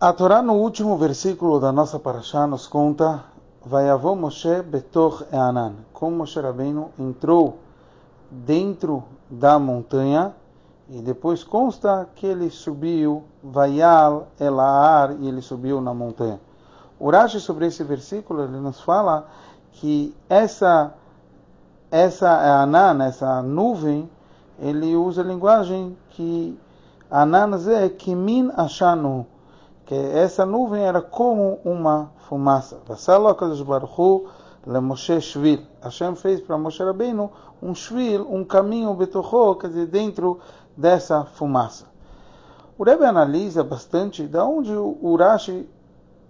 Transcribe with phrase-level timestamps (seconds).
[0.00, 3.24] A Torá, no último versículo da nossa paraxá, nos conta
[3.66, 7.58] Vayavô Moshe betor Eanan, como Moshe Rabbeinu entrou
[8.30, 10.32] dentro da montanha
[10.88, 16.38] e depois consta que ele subiu Vayal Elaar e ele subiu na montanha.
[16.96, 19.26] O Rashi sobre esse versículo ele nos fala
[19.72, 20.94] que essa
[21.90, 24.08] essa Anan, essa nuvem,
[24.60, 26.56] ele usa a linguagem que
[27.10, 29.26] Anan é Kimin Ashanu,
[29.88, 32.78] que essa nuvem era como uma fumaça.
[32.86, 34.26] Vassalo HaKadosh Baruch Hu
[34.66, 35.62] le Shvil.
[35.80, 37.30] Hashem fez para Moshe Rabbeinu
[37.62, 40.40] um shvil, um caminho betocho, quer dizer, dentro
[40.76, 41.86] dessa fumaça.
[42.76, 45.66] O Rebbe analisa bastante de onde o Urashi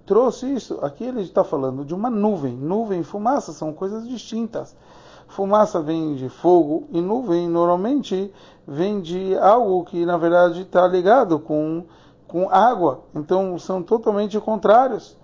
[0.07, 0.79] trouxe isso.
[0.81, 2.55] Aqui ele está falando de uma nuvem.
[2.55, 4.77] Nuvem e fumaça são coisas distintas.
[5.27, 8.33] Fumaça vem de fogo e nuvem normalmente
[8.65, 11.85] vem de algo que na verdade está ligado com
[12.29, 13.01] com água.
[13.15, 15.17] Então são totalmente contrários.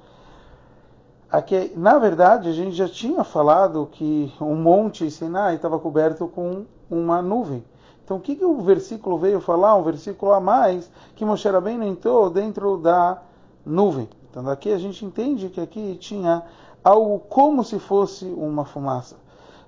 [1.31, 6.65] Aqui, na verdade, a gente já tinha falado que o monte Sinai estava coberto com
[6.91, 7.65] uma nuvem.
[8.05, 9.75] Então, o que, que o versículo veio falar?
[9.77, 13.21] Um versículo a mais que Moshe Rabbeinu entrou dentro da
[13.65, 14.09] nuvem.
[14.31, 16.43] Então, daqui a gente entende que aqui tinha
[16.85, 19.17] algo como se fosse uma fumaça.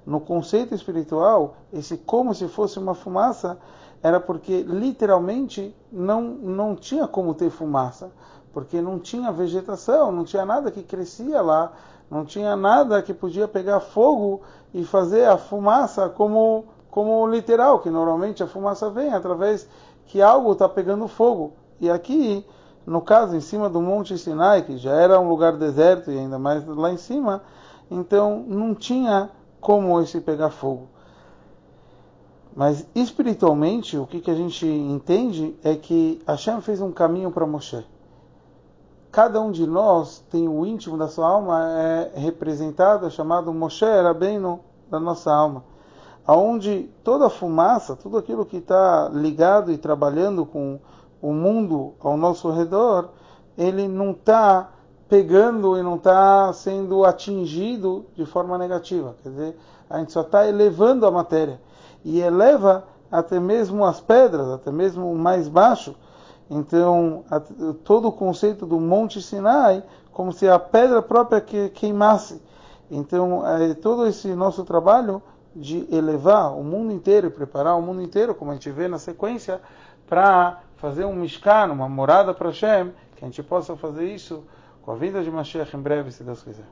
[0.06, 3.58] No conceito espiritual, esse como se fosse uma fumaça
[4.00, 8.12] era porque literalmente não, não tinha como ter fumaça,
[8.52, 11.72] porque não tinha vegetação, não tinha nada que crescia lá,
[12.08, 17.90] não tinha nada que podia pegar fogo e fazer a fumaça como, como literal, que
[17.90, 19.68] normalmente a fumaça vem através
[20.06, 21.54] que algo está pegando fogo.
[21.80, 22.46] E aqui,
[22.86, 26.38] no caso, em cima do Monte Sinai, que já era um lugar deserto e ainda
[26.38, 27.42] mais lá em cima,
[27.90, 29.30] então não tinha
[29.66, 30.86] como esse pegar fogo.
[32.54, 37.44] Mas espiritualmente, o que, que a gente entende é que Hashem fez um caminho para
[37.44, 37.84] Moshe.
[39.10, 43.84] Cada um de nós tem o íntimo da sua alma é representado, é chamado Moshe
[43.84, 45.64] Rabbeinu da nossa alma,
[46.24, 50.78] aonde toda a fumaça, tudo aquilo que está ligado e trabalhando com
[51.20, 53.08] o mundo ao nosso redor,
[53.58, 54.75] ele não está
[55.08, 59.14] pegando e não está sendo atingido de forma negativa.
[59.22, 59.58] Quer dizer,
[59.88, 61.60] a gente só está elevando a matéria
[62.04, 65.94] e eleva até mesmo as pedras, até mesmo o mais baixo.
[66.50, 67.24] Então,
[67.84, 72.40] todo o conceito do Monte Sinai, como se a pedra própria que queimasse.
[72.90, 75.20] Então, é todo esse nosso trabalho
[75.54, 78.98] de elevar o mundo inteiro e preparar o mundo inteiro, como a gente vê na
[78.98, 79.60] sequência,
[80.08, 84.44] para fazer um Mishkan, uma morada para Hashem, que a gente possa fazer isso
[84.86, 86.64] com a vinda de Mashiach em breve, se Deus quiser.